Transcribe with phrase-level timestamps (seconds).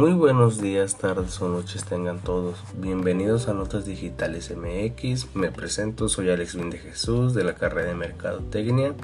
[0.00, 2.56] Muy buenos días, tardes o noches tengan todos.
[2.74, 5.36] Bienvenidos a Notas Digitales MX.
[5.36, 8.94] Me presento, soy Alex Vinde Jesús de la carrera de Mercadotecnia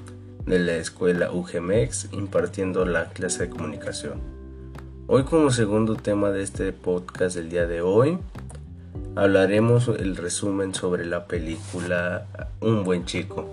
[0.46, 4.22] de la escuela UGMX impartiendo la clase de comunicación.
[5.06, 8.18] Hoy como segundo tema de este podcast del día de hoy
[9.16, 12.26] hablaremos el resumen sobre la película
[12.60, 13.46] Un buen chico.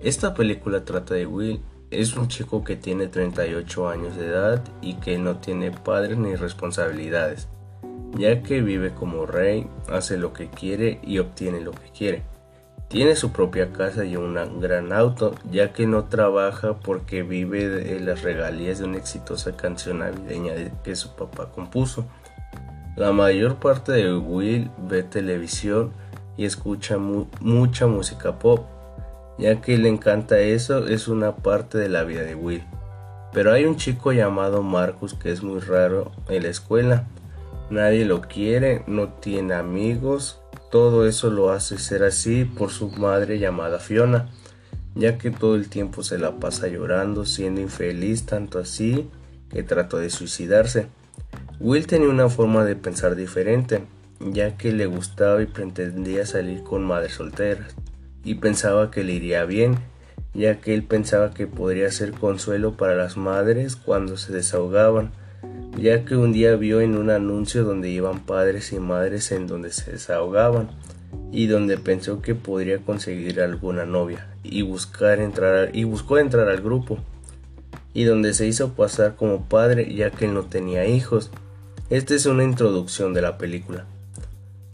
[0.00, 1.60] Esta película trata de Will,
[2.00, 6.34] es un chico que tiene 38 años de edad y que no tiene padres ni
[6.34, 7.48] responsabilidades,
[8.16, 12.22] ya que vive como rey, hace lo que quiere y obtiene lo que quiere.
[12.88, 17.98] Tiene su propia casa y un gran auto, ya que no trabaja porque vive de
[18.00, 20.52] las regalías de una exitosa canción navideña
[20.82, 22.06] que su papá compuso.
[22.96, 25.92] La mayor parte de Will ve televisión
[26.36, 28.66] y escucha mucha música pop,
[29.38, 32.64] ya que le encanta eso, es una parte de la vida de Will.
[33.32, 37.08] Pero hay un chico llamado Marcus que es muy raro en la escuela.
[37.70, 43.38] Nadie lo quiere, no tiene amigos, todo eso lo hace ser así por su madre
[43.38, 44.28] llamada Fiona,
[44.94, 49.10] ya que todo el tiempo se la pasa llorando, siendo infeliz tanto así
[49.50, 50.86] que trató de suicidarse.
[51.58, 53.84] Will tenía una forma de pensar diferente,
[54.20, 57.74] ya que le gustaba y pretendía salir con madres solteras
[58.24, 59.76] y pensaba que le iría bien,
[60.32, 65.12] ya que él pensaba que podría ser consuelo para las madres cuando se desahogaban,
[65.78, 69.70] ya que un día vio en un anuncio donde iban padres y madres en donde
[69.70, 70.68] se desahogaban
[71.30, 76.60] y donde pensó que podría conseguir alguna novia y buscar entrar y buscó entrar al
[76.60, 76.98] grupo
[77.92, 81.30] y donde se hizo pasar como padre ya que él no tenía hijos.
[81.90, 83.86] Esta es una introducción de la película.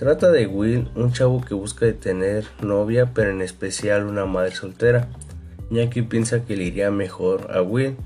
[0.00, 5.10] Trata de Will, un chavo que busca tener novia, pero en especial una madre soltera,
[5.68, 7.96] ya que piensa que le iría mejor a Will.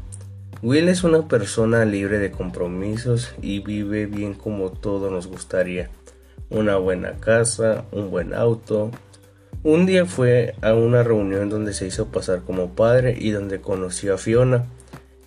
[0.60, 5.88] Will es una persona libre de compromisos y vive bien como todo nos gustaría.
[6.50, 8.90] Una buena casa, un buen auto.
[9.62, 14.14] Un día fue a una reunión donde se hizo pasar como padre y donde conoció
[14.14, 14.64] a Fiona.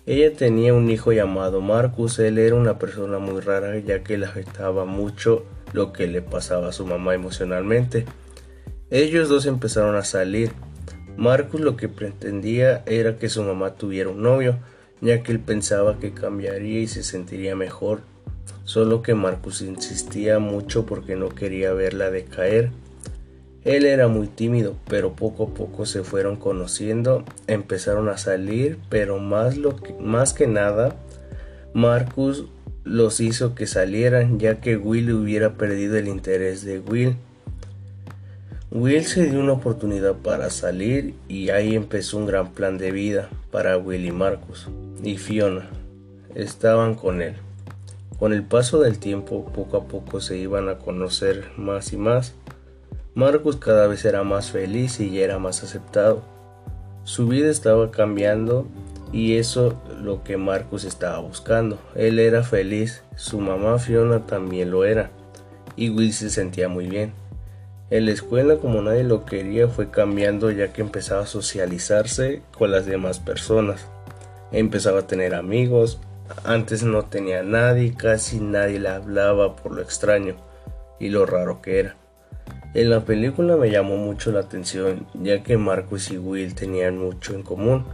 [0.04, 4.26] Ella tenía un hijo llamado Marcus, él era una persona muy rara ya que le
[4.26, 8.04] afectaba mucho lo que le pasaba a su mamá emocionalmente.
[8.90, 10.52] Ellos dos empezaron a salir.
[11.16, 14.58] Marcus lo que pretendía era que su mamá tuviera un novio,
[15.00, 18.00] ya que él pensaba que cambiaría y se sentiría mejor.
[18.64, 22.70] Solo que Marcus insistía mucho porque no quería verla decaer.
[23.64, 29.18] Él era muy tímido, pero poco a poco se fueron conociendo, empezaron a salir, pero
[29.18, 30.96] más, lo que, más que nada,
[31.74, 32.46] Marcus
[32.88, 37.16] los hizo que salieran ya que Will hubiera perdido el interés de Will.
[38.70, 43.28] Will se dio una oportunidad para salir y ahí empezó un gran plan de vida
[43.50, 44.68] para Will y Marcus
[45.02, 45.68] y Fiona.
[46.34, 47.34] Estaban con él.
[48.18, 52.34] Con el paso del tiempo poco a poco se iban a conocer más y más.
[53.14, 56.22] Marcus cada vez era más feliz y ya era más aceptado.
[57.04, 58.66] Su vida estaba cambiando
[59.12, 61.78] y eso lo que Marcus estaba buscando.
[61.94, 65.10] Él era feliz, su mamá Fiona también lo era,
[65.76, 67.12] y Will se sentía muy bien.
[67.90, 72.70] En la escuela, como nadie lo quería, fue cambiando ya que empezaba a socializarse con
[72.70, 73.86] las demás personas.
[74.52, 75.98] Empezaba a tener amigos,
[76.44, 80.36] antes no tenía nadie, casi nadie le hablaba por lo extraño
[81.00, 81.96] y lo raro que era.
[82.74, 87.34] En la película me llamó mucho la atención ya que Marcus y Will tenían mucho
[87.34, 87.86] en común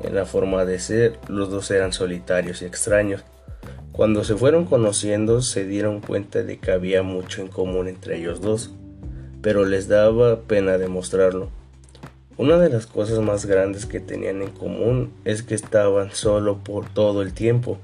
[0.00, 3.24] en la forma de ser, los dos eran solitarios y extraños.
[3.92, 8.40] Cuando se fueron conociendo se dieron cuenta de que había mucho en común entre ellos
[8.40, 8.72] dos,
[9.40, 11.50] pero les daba pena demostrarlo.
[12.36, 16.88] Una de las cosas más grandes que tenían en común es que estaban solo por
[16.88, 17.78] todo el tiempo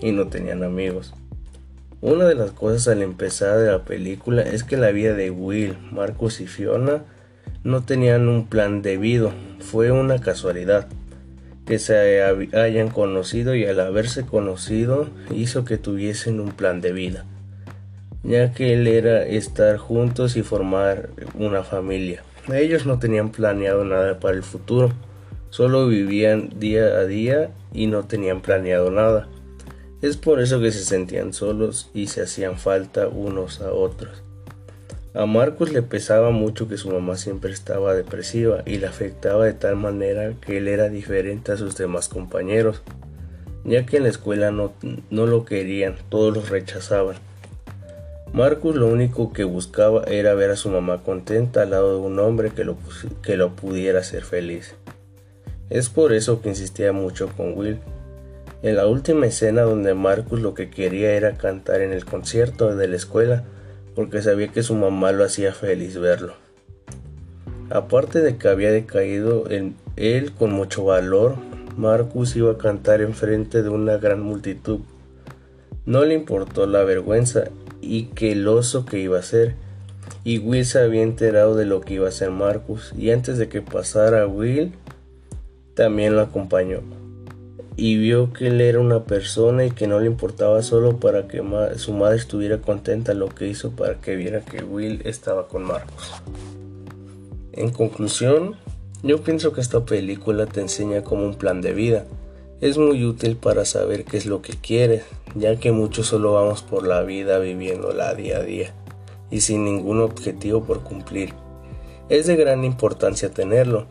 [0.00, 1.14] y no tenían amigos.
[2.00, 5.76] Una de las cosas al empezar de la película es que la vida de Will,
[5.90, 7.02] Marcus y Fiona
[7.64, 10.86] no tenían un plan debido, fue una casualidad
[11.68, 17.26] que se hayan conocido y al haberse conocido hizo que tuviesen un plan de vida,
[18.22, 22.22] ya que él era estar juntos y formar una familia.
[22.50, 24.92] Ellos no tenían planeado nada para el futuro,
[25.50, 29.28] solo vivían día a día y no tenían planeado nada.
[30.00, 34.22] Es por eso que se sentían solos y se hacían falta unos a otros.
[35.14, 39.54] A Marcus le pesaba mucho que su mamá siempre estaba depresiva y le afectaba de
[39.54, 42.82] tal manera que él era diferente a sus demás compañeros,
[43.64, 44.72] ya que en la escuela no,
[45.10, 47.16] no lo querían, todos los rechazaban.
[48.34, 52.18] Marcus lo único que buscaba era ver a su mamá contenta al lado de un
[52.18, 52.76] hombre que lo,
[53.22, 54.74] que lo pudiera hacer feliz.
[55.70, 57.78] Es por eso que insistía mucho con Will.
[58.62, 62.88] En la última escena donde Marcus lo que quería era cantar en el concierto de
[62.88, 63.44] la escuela
[63.98, 66.34] porque sabía que su mamá lo hacía feliz verlo.
[67.68, 71.34] Aparte de que había decaído en él con mucho valor,
[71.76, 74.82] Marcus iba a cantar enfrente de una gran multitud.
[75.84, 77.48] No le importó la vergüenza
[77.80, 79.56] y que el oso que iba a ser.
[80.22, 83.48] Y Will se había enterado de lo que iba a hacer Marcus y antes de
[83.48, 84.74] que pasara Will
[85.74, 86.82] también lo acompañó.
[87.80, 91.40] Y vio que él era una persona y que no le importaba solo para que
[91.76, 96.10] su madre estuviera contenta lo que hizo para que viera que Will estaba con Marcus.
[97.52, 98.56] En conclusión,
[99.04, 102.04] yo pienso que esta película te enseña como un plan de vida.
[102.60, 105.04] Es muy útil para saber qué es lo que quieres,
[105.36, 108.74] ya que muchos solo vamos por la vida viviéndola día a día
[109.30, 111.32] y sin ningún objetivo por cumplir.
[112.08, 113.86] Es de gran importancia tenerlo.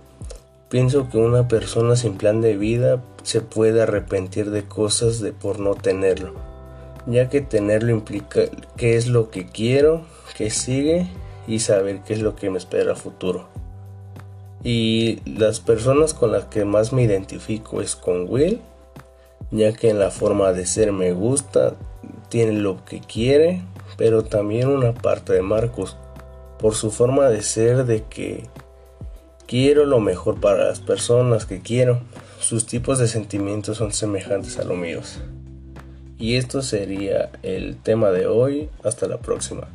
[0.68, 5.60] Pienso que una persona sin plan de vida se puede arrepentir de cosas de por
[5.60, 6.32] no tenerlo,
[7.08, 8.44] ya que tenerlo implica
[8.78, 10.06] qué es lo que quiero,
[10.38, 11.08] qué sigue
[11.46, 13.50] y saber qué es lo que me espera a futuro.
[14.64, 18.62] Y las personas con las que más me identifico es con Will,
[19.52, 21.74] ya que en la forma de ser me gusta,
[22.30, 23.62] tiene lo que quiere,
[23.98, 25.98] pero también una parte de Marcus,
[26.60, 28.46] por su forma de ser de que
[29.48, 32.00] quiero lo mejor para las personas que quiero.
[32.40, 35.20] Sus tipos de sentimientos son semejantes a los míos.
[36.18, 38.70] Y esto sería el tema de hoy.
[38.84, 39.68] Hasta la próxima.